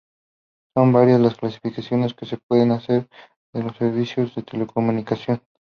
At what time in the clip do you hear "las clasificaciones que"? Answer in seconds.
1.21-2.25